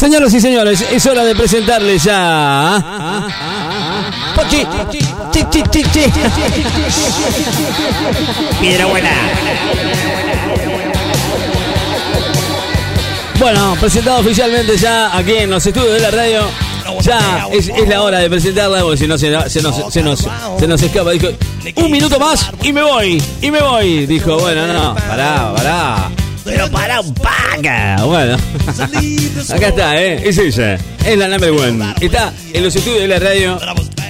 [0.00, 3.28] Señoras y señores, es hora de presentarles ya.
[4.34, 6.04] Pochi, chi, chi, chi, chi.
[8.62, 9.10] Piedra buena.
[13.38, 16.44] Bueno, presentado oficialmente ya aquí en los estudios de la radio.
[17.02, 20.26] Ya es, es la hora de presentarla, porque si no se, se nos, se, nos,
[20.58, 21.10] se nos escapa.
[21.10, 21.28] Dijo,
[21.76, 24.06] un minuto más y me voy, y me voy.
[24.06, 26.10] Dijo, bueno, no, pará, pará.
[26.44, 28.04] Pero para un paga.
[28.04, 28.36] Bueno,
[29.48, 30.28] acá está, ¿eh?
[30.28, 31.94] Es ella, es la number one.
[32.00, 33.58] Está en los estudios de la radio.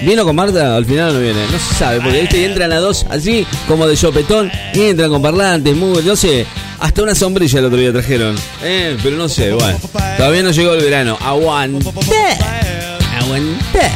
[0.02, 0.77] ¿Vino con Marta?
[0.77, 2.45] Al final no viene, no se sabe, porque ¿viste?
[2.45, 6.47] entran a dos así, como de sopetón, y entran con parlantes, muy, no sé,
[6.79, 8.35] hasta una sombrilla el otro día trajeron.
[8.62, 9.79] Eh, pero no sé, bueno.
[10.16, 11.19] Todavía no llegó el verano.
[11.21, 11.91] Aguante.
[13.19, 13.91] Aguante.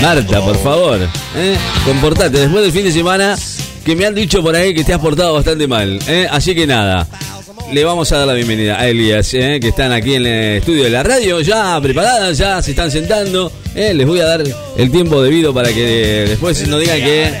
[0.00, 1.00] Marta, por favor,
[1.36, 1.56] ¿eh?
[1.84, 2.38] comportate.
[2.38, 3.36] Después del fin de semana,
[3.84, 5.98] que me han dicho por ahí que te has portado bastante mal.
[6.06, 6.28] ¿eh?
[6.30, 7.06] Así que nada.
[7.72, 9.58] Le vamos a dar la bienvenida a Elias, ¿eh?
[9.60, 13.52] que están aquí en el estudio de la radio, ya preparadas, ya se están sentando.
[13.76, 13.94] ¿eh?
[13.94, 14.42] Les voy a dar
[14.76, 17.32] el tiempo debido para que después no digan que,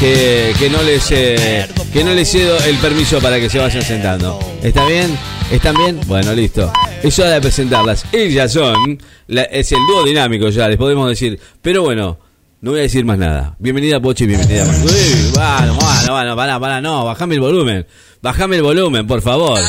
[0.00, 3.82] que, que no les eh, que no les cedo el permiso para que se vayan
[3.82, 4.38] sentando.
[4.64, 5.16] ¿Está bien?
[5.52, 6.00] ¿Están bien?
[6.06, 6.72] Bueno, listo.
[7.04, 8.04] Es hora de presentarlas.
[8.10, 11.38] Ellas son, la- es el dúo dinámico ya, les podemos decir.
[11.62, 12.18] Pero bueno,
[12.60, 13.54] no voy a decir más nada.
[13.58, 14.64] Bienvenida Pochi, bienvenida.
[14.84, 17.86] Uy, bueno, bueno, bueno, pará, pará, no, bajame el volumen.
[18.20, 19.60] Bajame el volumen, por favor.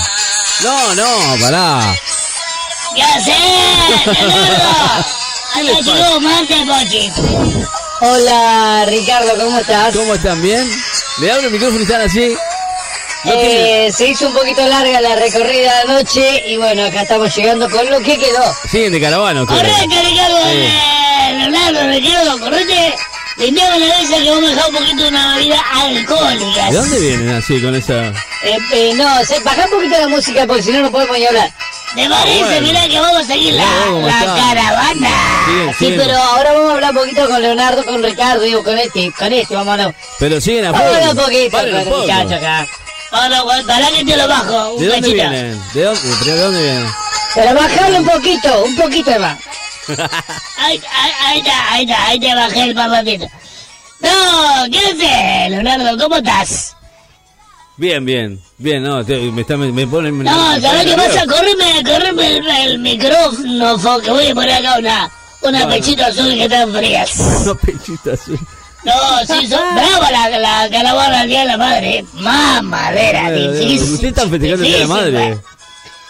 [0.64, 1.08] No, no,
[1.42, 1.96] pará.
[2.96, 3.36] ¿Qué haces.
[8.02, 9.96] Hola Ricardo, ¿cómo estás?
[9.96, 10.42] ¿Cómo están?
[10.42, 10.66] ¿Bien?
[11.20, 12.34] ¿Le abro el micrófono y están así?
[13.26, 17.36] No tiene- Eh, se hizo un poquito larga la recorrida anoche y bueno, acá estamos
[17.36, 18.56] llegando con lo que quedó.
[18.72, 19.46] Siguen de caravana.
[19.46, 20.38] Correte, Ricardo.
[20.48, 20.72] Eh,
[21.28, 22.96] Leonardo, Ricardo, correte.
[23.38, 26.66] Limpiame la mesa que vos me dejás un poquito de una bebida alcohólica.
[26.72, 28.08] ¿De dónde vienen así con esa...?
[28.44, 31.26] Eh, eh, no, se, baja un poquito la música porque si no no podemos ni
[31.26, 31.50] hablar.
[31.96, 32.44] ¿Te parece?
[32.44, 32.62] bueno.
[32.68, 35.10] Mirá que vamos a seguir la, caravana.
[35.46, 36.00] Siguen, Sí, siguen.
[36.02, 39.32] pero ahora vamos a hablar un poquito con Leonardo, con Ricardo, digo, con este, con
[39.32, 39.96] este, vamos a hablar.
[40.20, 42.68] Pero siguen a Vamos a hablar un poquito con el muchacho acá.
[43.12, 44.74] Bueno, pará que te lo bajo.
[44.74, 45.30] Un ¿De dónde cachito.
[45.30, 45.62] vienen?
[45.74, 46.92] ¿De dónde, pero ¿de dónde vienen?
[47.36, 49.38] Pero bajarle un poquito, un poquito más.
[50.58, 53.26] Ahí, ahí, ahí está, ahí está, ahí te bajé el parlantito.
[54.02, 54.10] No,
[54.72, 55.98] ¿qué haces, Leonardo?
[56.04, 56.76] ¿Cómo estás?
[57.78, 60.22] Bien, bien, bien, no, te- me, está, me, me ponen...
[60.24, 61.26] No, me ¿sabes qué pasa?
[61.26, 65.12] Correme, correme el, el micrófono, fo, que voy a poner acá una,
[65.42, 65.70] una Bueno.
[65.70, 67.16] pechito azul que están frías.
[67.42, 68.34] Unos pechitos así.
[68.84, 68.94] No,
[69.28, 72.06] sí, son brava la, la caravana del Día de la Madre.
[72.14, 73.94] Mamadera, difícil.
[73.94, 75.40] Ustedes están festejando el Día de la madre.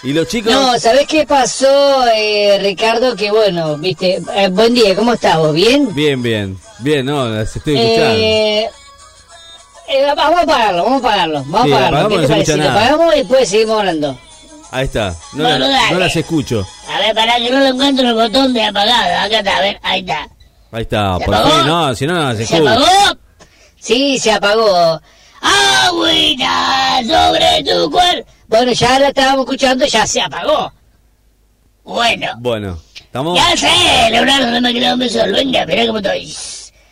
[0.04, 0.08] Eh.
[0.08, 0.52] ¿Y los chicos?
[0.54, 3.16] No, ¿sabés qué pasó, eh, Ricardo?
[3.16, 5.54] Que bueno, viste, eh, buen día, ¿cómo estás vos?
[5.54, 5.94] ¿Bien?
[5.94, 8.16] Bien, bien, bien, no, las estoy escuchando.
[8.18, 8.70] Eh,
[9.90, 12.10] eh, vamos a pagarlo, vamos a pagarlo, vamos Sí, a pagarlo.
[12.10, 12.52] ¿Qué te se parece?
[12.54, 14.20] escucha Lo pagamos y después seguimos hablando.
[14.72, 16.68] Ahí está, no, Bueno, la- no las escucho.
[16.94, 19.26] A ver, para que no lo encuentro el botón de apagado.
[19.26, 20.30] Acá está, a ver, ahí está.
[20.72, 21.58] Ahí está, ¿Se por apagó?
[21.64, 22.70] no, si no, no ¿Se escucho.
[22.70, 22.86] apagó?
[23.80, 25.02] Sí, se apagó.
[25.42, 28.30] Agüita sobre tu cuerpo.
[28.48, 30.72] Bueno, ya la estábamos escuchando, ya se apagó.
[31.84, 33.38] Bueno, Bueno, estamos...
[33.38, 35.20] ya sé, Leonardo, no me queda un beso.
[35.32, 36.34] Venga, mirá cómo estoy.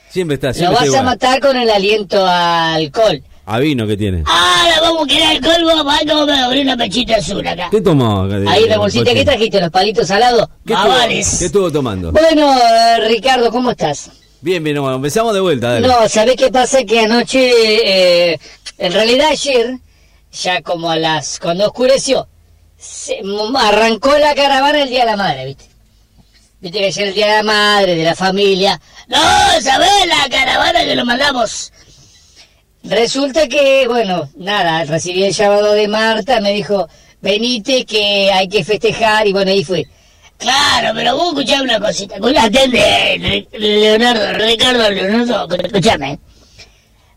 [0.09, 3.21] Siempre está, Lo siempre vas está a matar con el aliento a alcohol.
[3.45, 4.23] A vino que tiene.
[4.25, 7.69] Ahora vamos a quedar colmo, vamos a comer abrir una pechita azul acá.
[7.71, 8.23] ¿Qué tomó?
[8.23, 9.13] acá Ahí la bolsita?
[9.13, 9.61] ¿qué trajiste?
[9.61, 10.49] ¿Los palitos salados?
[10.65, 10.93] ¿Qué estuvo.
[11.39, 12.11] ¿Qué estuvo tomando?
[12.11, 14.09] Bueno, eh, Ricardo, ¿cómo estás?
[14.47, 15.81] Bien, bien, bueno, empezamos de vuelta.
[15.81, 16.81] No, ¿sabés qué pasa?
[16.85, 18.39] Que anoche, eh,
[18.77, 19.77] en realidad ayer,
[20.31, 22.29] ya como a las, cuando oscureció,
[22.77, 23.19] se,
[23.57, 25.65] arrancó la caravana el Día de la Madre, ¿viste?
[26.61, 28.79] Viste que ayer el Día de la Madre, de la familia.
[29.09, 29.19] No,
[29.61, 31.73] ¿sabés la caravana que lo mandamos?
[32.85, 36.87] Resulta que, bueno, nada, recibí el llamado de Marta, me dijo,
[37.19, 39.85] venite que hay que festejar, y bueno, ahí fue.
[40.37, 42.15] Claro, pero vos escuchame una cosita.
[42.41, 46.19] Atende, Leonardo, Ricardo, Leonardo, escúchame.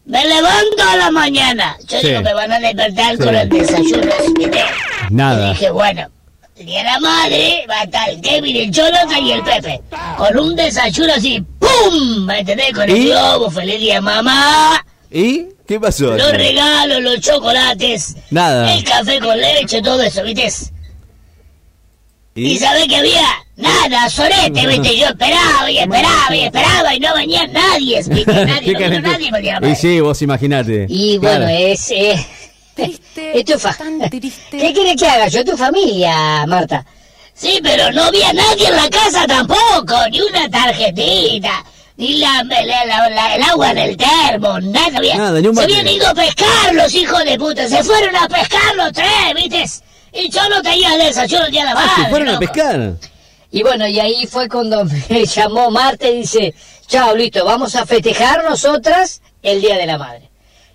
[0.06, 1.76] Me levanto a la mañana.
[1.86, 2.08] Yo Sí.
[2.08, 3.22] digo, me van a despertar Sí.
[3.22, 4.64] con el desayuno, ¿viste?
[5.10, 5.48] Nada.
[5.48, 6.08] Y dije, bueno,
[6.56, 9.80] el día de la madre va a estar el Kevin, el Jonathan y el Pepe.
[10.16, 12.24] Con un desayuno así, ¡pum!
[12.24, 12.72] ¿Me entendés?
[12.72, 13.04] Con el ¿Y?
[13.06, 14.84] globo, feliz día mamá.
[15.10, 15.46] ¿Y?
[15.68, 16.16] ¿Qué pasó?
[16.16, 18.16] Los regalos, los chocolates.
[18.30, 18.72] Nada.
[18.74, 20.50] El café con leche, todo eso, ¿viste?
[22.40, 22.58] ¿Y ¿Y?
[22.58, 23.26] sabés que había?
[23.56, 24.96] Nada, sorete, ¿viste?
[24.96, 28.32] Yo esperaba y esperaba y esperaba y no venía nadie, ¿viste?
[28.46, 30.86] Nadie, ¿Qué no vino nadie Y sí, vos imaginate.
[30.88, 31.44] Y Claro.
[31.44, 31.90] bueno, es...
[31.90, 32.26] eh,
[33.34, 34.56] es tu fa- tan triste.
[34.58, 35.28] ¿Qué quieres que haga?
[35.28, 36.84] Yo tu familia, Marta.
[37.34, 41.64] Sí, pero no había nadie en la casa tampoco, ni una tarjetita,
[41.96, 45.16] ni la, la- la- la- el agua del termo, nada había.
[45.16, 48.26] Nada, ni un Se habían ido a pescar los hijos de puta, se fueron a
[48.28, 49.64] pescar los tres, ¿viste?
[50.12, 52.38] Y yo no tenía el desayuno el día de la Ah, madre, se fueron a
[52.38, 52.92] pescar.
[53.52, 56.54] Y bueno, y ahí fue cuando me llamó Marta y dice,
[56.86, 60.30] chao, listo, vamos a festejar nosotras el Día de la Madre.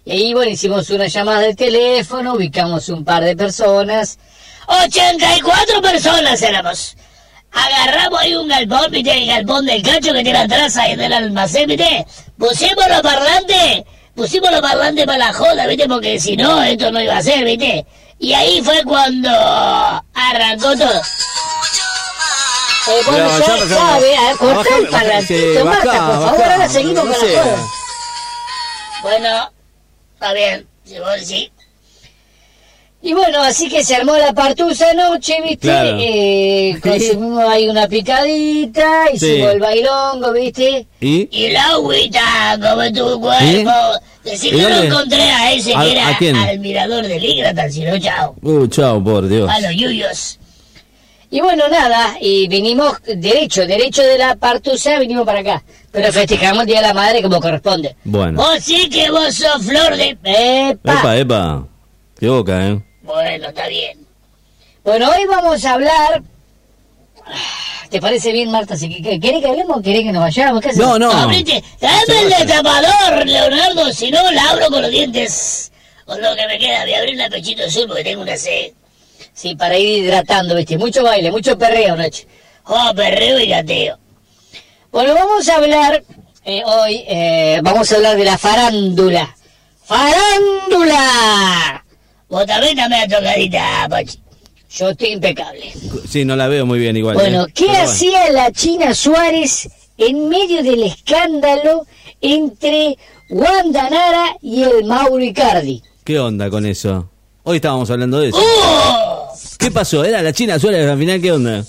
[0.06, 4.20] Y ahí, bueno, hicimos una llamada de teléfono, ubicamos un par de personas.
[4.68, 6.96] 84 personas éramos.
[7.52, 11.68] Agarramos ahí un galpón, viste, el galpón del cacho que tiene atrás ahí del almacén,
[11.68, 12.06] viste.
[12.38, 13.84] Pusimos los parlantes,
[14.14, 17.46] pusimos los parlantes para la joda, viste, porque si no, esto no iba a ser,
[17.46, 17.86] viste.
[18.20, 19.30] Y ahí fue cuando
[20.14, 21.02] arrancó todo.
[22.88, 26.44] Eh, bueno, Pero ya ya, ya, sabe, a cortar bajá, el parlantito, Marta, por favor,
[26.44, 27.34] ahora seguimos no con sé.
[27.34, 27.68] la joda.
[29.02, 29.52] Bueno,
[30.14, 31.52] está bien, si vos sí.
[33.02, 35.68] Y bueno, así que se armó la partusa anoche, ¿viste?
[35.68, 35.98] Claro.
[36.00, 39.42] Eh, consumimos ahí una picadita, hicimos Sí.
[39.56, 40.88] el bailongo, ¿viste?
[41.02, 41.28] ¿Y?
[41.32, 43.72] Y la agüita como tu cuerpo.
[44.26, 44.88] Decí ¿Y que no dónde?
[44.88, 46.36] encontré a ese ¿A- que era a quién?
[46.36, 48.36] al mirador del Igratan, si no, chao.
[48.42, 49.50] Uh, chao, por Dios.
[49.50, 50.40] A los yuyos.
[51.30, 55.64] Y bueno, nada, y vinimos derecho, derecho de la partusa, vinimos para acá.
[55.92, 57.96] Pero festejamos el Día de la Madre como corresponde.
[58.04, 58.42] Bueno.
[58.42, 60.18] Vos sí que vos sos flor de...
[60.24, 60.94] ¡Epa!
[61.00, 61.68] Epa, epa.
[62.20, 62.82] Qué boca, ¿eh?
[63.04, 64.00] Bueno, está bien.
[64.84, 66.24] Bueno, hoy vamos a hablar...
[67.96, 68.76] ¿Te parece bien, Marta?
[68.76, 70.62] Si que- ¿Querés que hablemos o querés que nos vayamos?
[70.62, 70.74] ¿Qué?
[70.74, 71.10] No, no.
[71.10, 75.72] Abrite, dame el destapador, Leonardo, si no la abro con los dientes.
[76.06, 78.74] O lo que me queda, voy a abrir la pechito azul porque tengo una sed.
[79.34, 80.78] Sí, para ir hidratando, ¿viste?
[80.78, 82.28] Mucho baile, mucho perreo, noche.
[82.66, 83.98] Oh, perreo y gateo.
[84.92, 86.04] Bueno, vamos a hablar
[86.44, 89.34] eh, hoy, eh, vamos a hablar de la farándula.
[89.86, 91.86] ¡Farándula!
[92.28, 94.20] Vos también dame la tocadita, Pachi.
[94.76, 95.74] Yo estoy impecable.
[96.08, 97.16] Sí, no la veo muy bien igual.
[97.16, 97.52] Bueno, ¿eh?
[97.54, 101.86] ¿qué Pero hacía la China Suárez en medio del escándalo
[102.20, 102.98] entre
[103.30, 105.82] Wanda Nara y el Mauro Icardi?
[106.04, 107.10] ¿Qué onda con eso?
[107.44, 108.38] Hoy estábamos hablando de eso.
[108.42, 109.34] ¡Oh!
[109.58, 110.04] ¿Qué pasó?
[110.04, 111.22] ¿Era la China Suárez al final?
[111.22, 111.64] ¿Qué onda?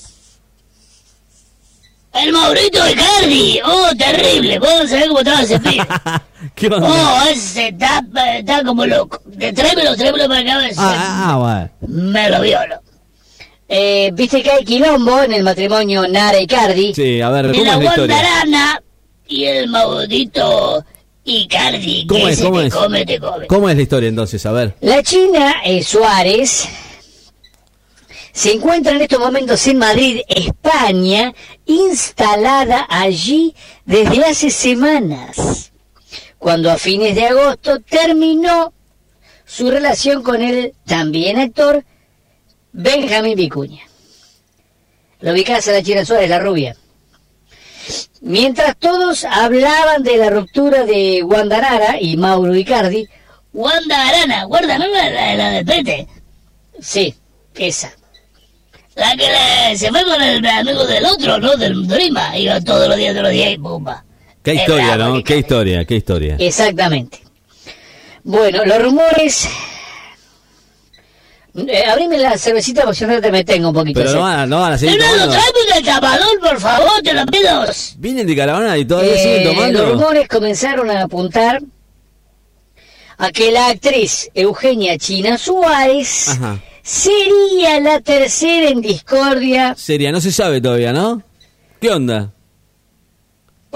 [2.13, 3.61] El Maurito Icardi.
[3.65, 4.59] Oh, terrible.
[4.59, 5.87] Vos sabés cómo estaba ese pibe.
[6.57, 6.89] ¿Qué onda?
[6.89, 8.03] Oh, ese está,
[8.37, 9.21] está como loco.
[9.39, 10.71] Tráemelo, tráemelo para acá.
[10.79, 12.11] ah, ah, ah, bueno.
[12.13, 12.86] Me lo violo.
[13.69, 16.95] Eh, Viste que hay quilombo en el matrimonio Nara Icardi.
[16.95, 18.83] Sí, a ver, Y ¿cómo la es la guandarana
[19.29, 20.85] y el Maurito
[21.25, 22.07] Icardi.
[22.07, 22.39] ¿Cómo que es?
[22.39, 22.75] se ¿Cómo te es?
[22.75, 23.47] come, te come.
[23.49, 24.47] ¿Cómo es la historia entonces?
[24.47, 24.75] A ver.
[24.81, 26.69] La China eh, Suárez
[28.33, 31.33] se encuentra en estos momentos en Madrid, España,
[31.65, 33.55] instalada allí
[33.87, 35.73] desde hace semanas,
[36.39, 38.73] cuando a fines de agosto terminó
[39.47, 41.83] su relación con el también actor
[42.79, 43.81] Benjamín Vicuña.
[45.21, 46.77] Lo ubicás a la China Suárez, la rubia.
[48.21, 53.09] Mientras todos hablaban de la ruptura de Guandanara y Mauro Icardi,
[53.55, 56.07] Wanda Arana, Wanda Arana, la, la del pete.
[56.81, 57.15] sí,
[57.55, 57.93] esa.
[58.95, 61.57] La que le- se fue con el amigo del otro, ¿no?
[61.57, 62.37] Del Dorima.
[62.37, 64.05] Iba todos los días, todos los días y pumba.
[64.43, 65.25] Qué Es historia, bravo, ¿no?
[65.25, 66.37] Qué historia, qué historia.
[66.39, 67.21] Exactamente.
[68.23, 69.49] Bueno, los rumores...
[71.57, 74.01] Eh, abrime la cervecita porque yo te me tengo un poquito.
[74.01, 74.17] Pero ¿sí?
[74.17, 75.41] no van, no van a seguir Leonardo, tomando.
[75.41, 77.65] tráeme un destapador, por favor, te lo pido.
[77.99, 79.93] Vienen de caravana y todavía Eh, siguen los tomando.
[79.93, 81.61] rumores comenzaron a apuntar
[83.19, 86.61] a que la actriz Eugenia China Suárez Ajá.
[86.83, 91.23] sería la tercera en discordia Seria, no se sabe todavía, ¿no?
[91.81, 92.33] ¿Qué onda?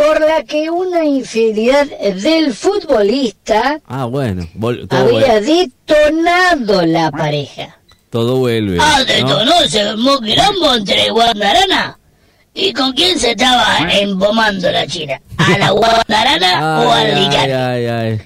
[0.01, 4.47] Por la que una infidelidad del futbolista Ah, bueno.
[4.57, 7.77] vol- todo, había vuelve, detonado la pareja.
[8.09, 8.79] todo vuelve.
[8.81, 9.05] Ah, ¿no?
[9.05, 11.99] detonó, se armó quilombo entre Guandarana.
[12.55, 15.21] ¿Y con quién se estaba embomando la China?
[15.37, 17.53] ¿A la Guandarana o Ay, al ay, Icardi?
[17.53, 18.21] ay, ay.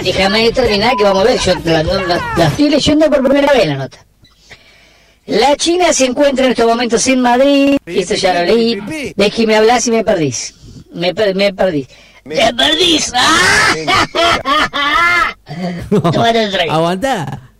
[0.00, 3.52] Y déjame terminar que vamos a ver, yo la, la- la estoy leyendo por primera
[3.54, 3.98] vez la nota.
[5.26, 8.80] La China se encuentra en estos momentos en Madrid, y esto ya lo leí,
[9.16, 10.54] ves que me hablas y me perdís.
[10.92, 11.88] Me, per- me perdís.
[12.24, 13.12] ¡Te perdís!
[13.14, 13.74] ¡Ah!
[15.90, 16.72] Tómate el trago.
[16.72, 17.50] Aguantá.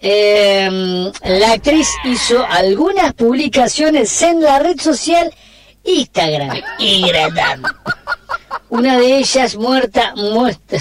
[0.00, 5.32] Eh, la actriz hizo algunas publicaciones en la red social
[5.84, 6.60] Instagram.
[6.78, 7.68] Y gritando.
[8.70, 10.76] Una de ellas muerta, muerta.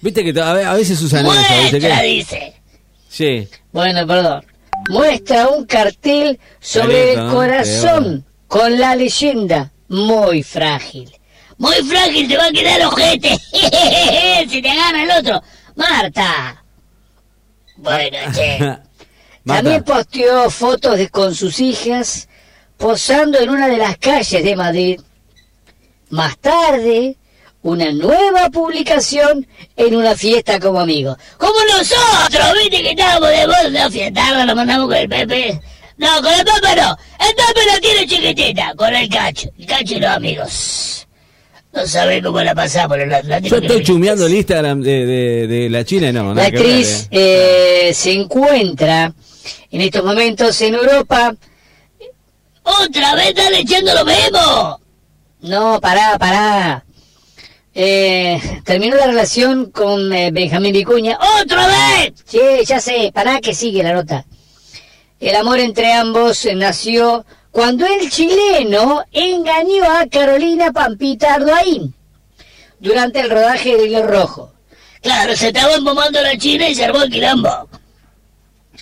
[0.00, 2.54] Viste que a ve- a veces usan eso, ¿viste Muestra, dice.
[3.08, 3.48] Sí.
[3.72, 4.44] Bueno, perdón.
[4.88, 7.34] Muestra un cartel sobre el ¿no?
[7.34, 11.10] corazón con la leyenda muy frágil.
[11.58, 13.36] Muy frágil te va a quedar el ojete.
[14.48, 15.42] si te gana el otro.
[15.74, 16.64] Marta.
[17.76, 18.58] Bueno, che.
[19.44, 22.28] También posteó fotos de, con sus hijas
[22.76, 25.00] posando en una de las calles de Madrid.
[26.10, 27.16] Más tarde,
[27.62, 31.16] una nueva publicación en una fiesta como amigos.
[31.36, 35.60] Como nosotros, viste que estábamos de vuelta a fiestarla, nos mandamos con el Pepe.
[36.00, 36.96] No, con el Papa no.
[37.28, 39.50] El Papa la tiene chiquitita, con el cacho.
[39.58, 41.06] El cacho y los amigos.
[41.74, 43.56] No sabe cómo la pasamos en el Atlántico.
[43.56, 46.32] Yo estoy chumeando el Instagram de, de, de la China y no.
[46.32, 47.88] La actriz eh.
[47.90, 49.12] eh, se encuentra
[49.70, 51.34] en estos momentos en Europa.
[52.62, 54.80] ¡Otra vez están echando lo mismo!
[55.42, 56.84] No, pará, pará.
[57.74, 61.18] Eh, terminó la relación con eh, Benjamín Vicuña.
[61.42, 62.14] ¡Otra vez!
[62.24, 64.24] Sí, ya sé, pará que sigue la nota.
[65.20, 71.94] El amor entre ambos nació cuando el chileno engañó a Carolina Pampita Arduaín
[72.78, 74.54] durante el rodaje de Hilo Rojo.
[75.02, 77.68] Claro, se estaban bombando la China y se armó el quilombo.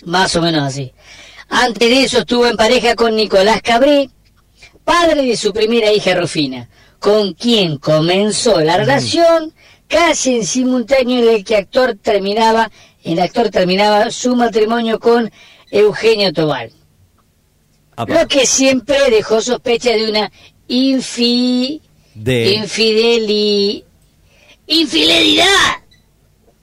[0.05, 0.93] Más o menos así.
[1.49, 4.09] Antes de eso estuvo en pareja con Nicolás Cabré,
[4.85, 6.69] padre de su primera hija Rufina,
[6.99, 9.53] con quien comenzó la relación
[9.89, 12.71] casi en simultáneo en el que actor terminaba,
[13.03, 15.31] el actor terminaba su matrimonio con
[15.71, 16.71] Eugenio Tobal.
[17.95, 18.13] Apa.
[18.13, 20.31] Lo que siempre dejó sospecha de una
[20.67, 21.81] infi,
[22.13, 22.53] De.
[22.53, 23.83] infideli,
[24.67, 25.45] ¡Infidelidad!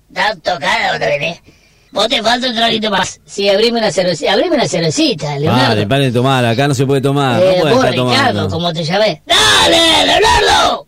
[0.08, 1.42] ¿Estás tocada otra vez, eh?
[1.90, 3.20] Vos te falta un traguito más.
[3.24, 5.68] Sí, abrime una cervecita, abrime una cervecita, Leonardo.
[5.68, 7.42] Vale, paren de tomar, acá no se puede tomar.
[7.42, 8.48] Eh, no puede vos, estar Ricardo, tomando.
[8.50, 9.22] como te llamé.
[9.26, 10.86] ¡Dale, Leonardo!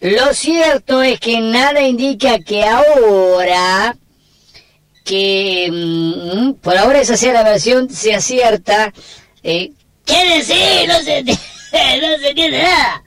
[0.00, 3.96] Lo cierto es que nada indica que ahora,
[5.10, 8.92] que mm, por ahora esa sea la versión, sea cierta.
[9.42, 9.72] eh,
[10.04, 10.88] ¿Qué decir?
[10.88, 13.02] No se, no se entiende nada.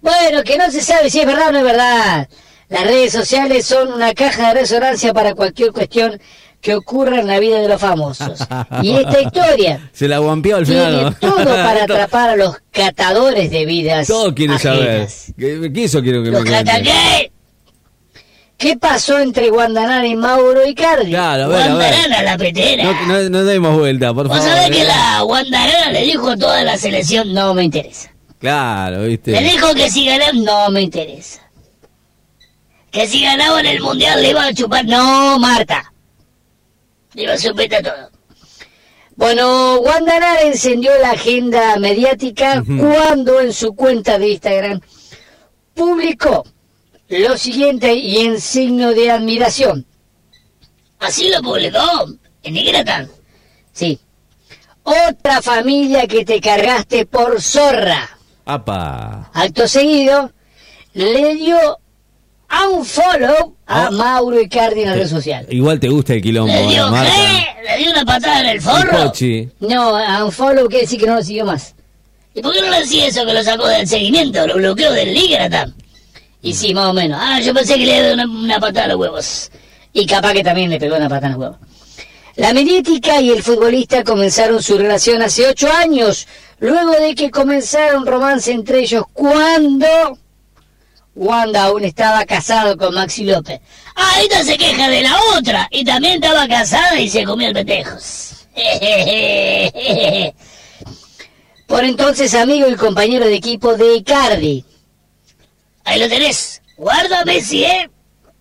[0.00, 2.28] bueno, que no se sabe si es verdad o no es verdad.
[2.68, 6.20] Las redes sociales son una caja de resonancia para cualquier cuestión
[6.60, 8.40] que ocurra en la vida de los famosos.
[8.82, 11.16] Y esta historia Se la guampeó al final.
[11.18, 14.06] tiene todo para atrapar a los catadores de vidas.
[14.06, 14.88] Todo quiere saber.
[14.90, 15.32] ajenas.
[15.38, 17.30] ¿Qué, qué eso quiero que ¿Los me?
[18.58, 21.10] ¿Qué pasó entre Guandanara y Mauro Icardi?
[21.10, 21.72] Claro, a ver, a ver.
[21.76, 22.82] Guandarana, la petera.
[22.84, 24.52] No, no, no demos vuelta, por Vos favor.
[24.52, 24.86] sabés que eh.
[24.86, 28.10] la Guandarana le dijo a toda la selección, No me interesa.
[28.40, 29.30] Claro, viste.
[29.30, 31.40] le dijo que si ganaban, No me interesa.
[32.90, 35.92] que si ganaban el mundial le iban a chupar, No, Marta.
[37.14, 38.10] le iban a chupar a todo.
[39.14, 44.80] Bueno, Guandanara encendió la agenda mediática cuando en su cuenta de Instagram
[45.74, 46.44] publicó
[47.08, 49.86] lo siguiente y en signo de admiración.
[51.00, 51.78] Así lo publicó
[52.42, 53.08] en Instagram.
[53.72, 53.98] Sí.
[54.82, 58.18] Otra familia que te cargaste por zorra.
[58.44, 59.30] Apa.
[59.34, 60.32] Acto seguido,
[60.94, 61.58] le dio
[62.48, 63.90] a un follow a Ah.
[63.90, 65.46] Mauro Icardi en la red social.
[65.50, 67.12] Igual te gusta el quilombo, Le ¿eh, dio Marta?
[67.14, 67.62] ¿qué?
[67.70, 69.12] Le dio una patada en el forro.
[69.60, 71.74] No, a un follow quiere decir que no lo siguió más.
[72.34, 75.14] ¿Y por qué no le decía eso que lo sacó del seguimiento, lo bloqueó del
[75.14, 75.74] Instagram?
[76.42, 77.18] Y sí, más o menos.
[77.20, 79.50] Ah, yo pensé que le dio una, una patada a los huevos.
[79.92, 81.58] Y capaz que también le pegó una patada en los huevos.
[82.36, 86.28] La mediática y el futbolista comenzaron su relación hace ocho años,
[86.60, 89.86] luego de que comenzara un romance entre ellos cuando
[91.18, 93.60] Wanda aún estaba casado con Maxi López.
[93.96, 95.66] Ah, esta se queja de la otra.
[95.72, 98.46] Y también estaba casada y se comió el pendejos.
[101.66, 104.64] Por entonces amigo y compañero de equipo de Icardi.
[105.88, 106.60] Ahí lo tenés.
[106.76, 107.90] Guarda Messi, ¿eh?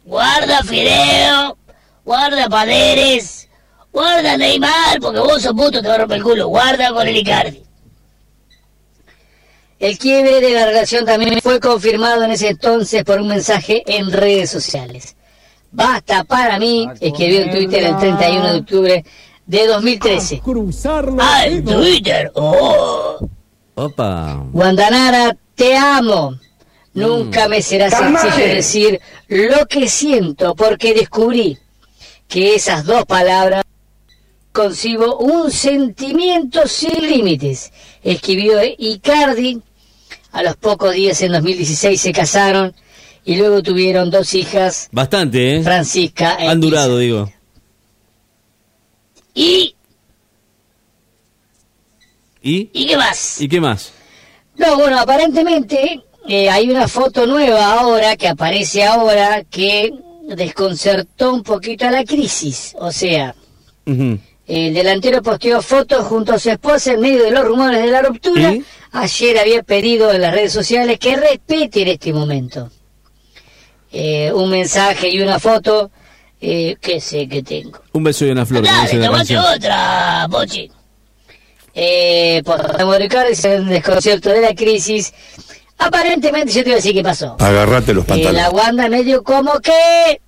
[0.04, 1.58] Guarda Fideo.
[2.04, 3.48] Guarda Paderes.
[3.94, 6.48] Guarda Neymar, porque vos sos puto, te va a romper el culo.
[6.50, 7.64] Guarda con el Icardi.
[9.80, 14.12] El quiebre de la relación también fue confirmado en ese entonces por un mensaje en
[14.12, 15.16] redes sociales.
[15.72, 19.06] Basta para mí, escribió en Twitter el 31 de octubre
[19.46, 20.42] de 2013.
[21.20, 22.30] Ah, en Twitter.
[22.36, 23.20] Oh.
[23.76, 24.44] Opa.
[24.52, 26.38] Guandanara, te amo.
[26.98, 31.58] Nunca me será sencillo decir lo que siento porque descubrí
[32.28, 33.64] que esas dos palabras
[34.52, 37.72] concibo un sentimiento sin límites.
[38.04, 39.62] Escribió Icardi.
[40.32, 42.76] A los pocos días, en 2016, se casaron
[43.26, 45.64] y luego tuvieron dos hijas, Bastante, ¿eh?
[45.64, 47.02] Francisca e Han durado, Isa.
[47.02, 47.32] digo.
[49.34, 49.76] ¿Y,
[52.42, 52.70] ¿Y?
[52.74, 53.42] ¿Y qué más?
[53.42, 53.94] ¿Y qué más?
[54.58, 59.92] No, bueno, aparentemente eh, hay una foto nueva ahora que aparece ahora que
[60.24, 62.76] desconcertó un poquito a la crisis.
[62.80, 63.34] O sea,
[63.86, 68.02] el delantero posteó fotos junto a su esposa en medio de los rumores de la
[68.02, 68.54] ruptura.
[68.54, 68.64] ¿Y?
[68.92, 72.72] Ayer había pedido en las redes sociales que respeten este momento.
[73.92, 75.92] Eh, un mensaje y una foto
[76.42, 77.82] eh, que sé que tengo.
[77.94, 78.64] Un beso y una flor.
[78.64, 80.72] Dale, tomate otra, Pochi.
[81.74, 85.14] Eh, por en el desconcierto de la crisis.
[85.80, 87.36] Aparentemente, yo te voy a decir qué pasó.
[87.40, 88.54] Agárrate los Eh, la pantalones.
[88.54, 90.22] Wanda medio como que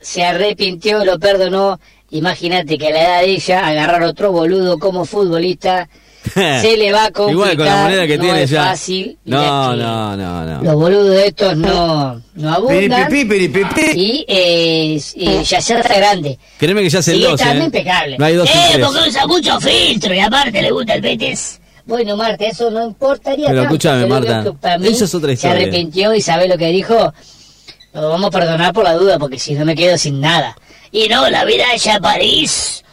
[0.00, 1.78] se arrepintió, lo perdonó
[2.10, 5.88] Imagínate que a la edad de ella agarrar otro boludo como futbolista
[6.34, 7.52] se le va a complicar.
[7.52, 8.64] Igual con la moneda que no tiene es ya.
[8.64, 9.16] fácil.
[9.24, 10.62] No, no, no, no.
[10.62, 13.06] Los boludos estos no, no abundan.
[13.08, 13.90] Piripipi, piripipi.
[13.94, 16.36] Y eh, eh, ya está grande.
[16.58, 17.42] Créeme que ya es el Sigue 12.
[17.44, 17.66] estando ¿eh?
[17.66, 18.18] impecable.
[18.18, 21.59] No hay dos Eh, porque usa mucho filtro y aparte le gusta el Betis.
[21.90, 23.74] Bueno, Marta, eso no importaría Pero tanto.
[23.74, 24.44] escúchame, Marta,
[24.84, 25.56] esa es otra Se historia.
[25.56, 27.12] arrepintió y sabe lo que dijo.
[27.92, 30.56] Lo vamos a perdonar por la duda, porque si no me quedo sin nada.
[30.92, 32.84] Y no, la vida ella a París.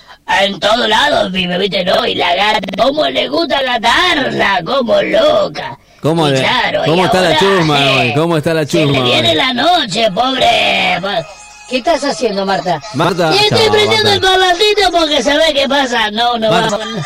[0.41, 2.05] En todos lados vive, viste, ¿no?
[2.07, 4.61] Y la gata, ¿cómo le gusta gatarla?
[4.65, 5.77] Como loca.
[6.01, 8.13] ¿Cómo le- claro, cómo está la ahora, chusma eh, hoy?
[8.15, 9.35] ¿Cómo está la Se chusma le viene hoy?
[9.35, 10.45] la noche, pobre.
[11.69, 12.81] ¿Qué estás haciendo, Marta?
[12.93, 13.31] Marta.
[13.33, 14.37] Y estoy Chao, prendiendo el Marta.
[14.39, 16.09] parlantito porque sabe qué pasa.
[16.11, 16.77] No, no Marta.
[16.77, 17.05] vamos.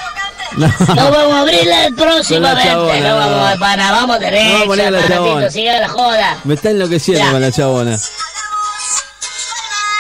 [0.58, 0.68] No.
[0.68, 2.70] No vamos a abrirla próximamente.
[2.70, 3.18] chabona, no no.
[3.18, 4.66] vamos a para, vamos derecho.
[4.66, 5.50] No, la chabona.
[5.50, 6.38] siga la joda.
[6.44, 7.32] Me está enloqueciendo Ya.
[7.32, 7.98] con la chabona.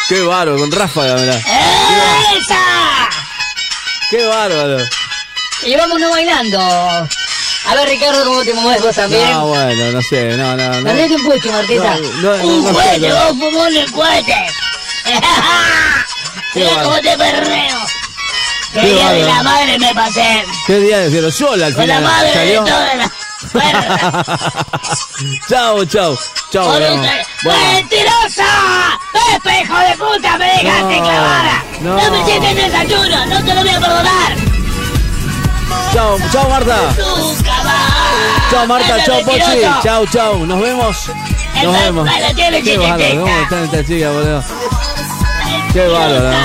[0.10, 1.36] Qué bárbaro, con ráfaga, mirá.
[1.36, 3.10] ¡Esa!
[4.10, 4.77] Qué bárbaro.
[5.63, 6.60] Y vámonos bailando.
[6.60, 9.29] A ver, Ricardo, ¿cómo te mueves vos también?
[9.31, 10.84] No, bueno, no sé, no, no, no.
[10.84, 11.96] Perdete un puesto, Marquesa.
[12.22, 12.63] No, no, ¡Un.
[12.74, 14.36] ¡Vos fumó en el cohete!
[16.55, 17.77] Mira cómo te perreo.
[18.73, 20.45] Qué día de la madre me pasé.
[20.65, 21.31] ¿Qué día de cielo?
[21.31, 22.63] Sola al Con la madre de ¿Salió?
[22.63, 23.11] toda la...
[25.49, 26.17] Chao, chao.
[26.51, 27.03] Chao, bueno.
[27.43, 28.99] ¡Mentirosa!
[29.11, 30.37] ¡Pepe, hijo de puta!
[30.37, 31.63] ¡Me dejaste No, clavada!
[31.81, 31.97] no.
[31.97, 33.25] ¡No, me el desayuno!
[33.25, 34.35] ¡No te lo voy a perdonar!
[35.93, 36.77] Chao, chao, Marta.
[38.51, 38.97] Chao, Marta.
[38.97, 39.61] ¡Ese Chao, Pochi.
[39.83, 40.45] Chao, chao.
[40.45, 40.97] Nos vemos.
[41.63, 42.09] Nos vemos.
[42.63, 43.21] Qué bárbaro.
[43.21, 44.43] ¿Cómo está esta chica, boludo?
[45.73, 46.37] Qué bárbaro.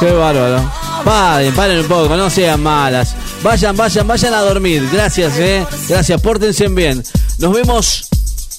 [0.00, 0.83] Qué bárbaro.
[1.04, 3.14] Paren, paren un poco, no sean malas.
[3.42, 4.88] Vayan, vayan, vayan a dormir.
[4.90, 5.66] Gracias, eh.
[5.86, 7.04] Gracias, pórtense bien.
[7.38, 8.08] Nos vemos.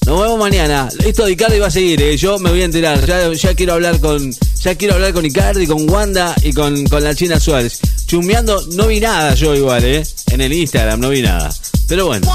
[0.06, 0.88] Nos vemos mañana.
[1.04, 2.16] Esto de Icardi va a seguir, eh.
[2.16, 3.04] Yo me voy a enterar.
[3.34, 4.32] Ya, quiero hablar con.
[4.62, 7.80] Ya quiero hablar con Icardi, con Wanda y con, con la China Suárez.
[8.06, 10.04] Chumeando, no vi nada yo igual, eh.
[10.28, 11.52] En el Instagram no vi nada.
[11.88, 12.28] Pero bueno.